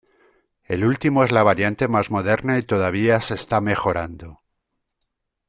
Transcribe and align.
El 0.63 0.83
último 0.83 1.23
es 1.23 1.31
la 1.31 1.43
variante 1.43 1.87
más 1.87 2.09
moderna 2.09 2.57
y 2.57 2.63
todavía 2.63 3.21
se 3.21 3.35
está 3.35 3.61
mejorando. 3.61 4.41